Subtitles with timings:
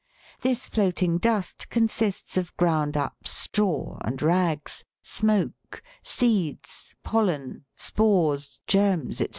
[0.39, 9.19] This floating dust consists of ground up straw and rags, smoke, seeds, pollen, spores, germs,
[9.19, 9.27] &c.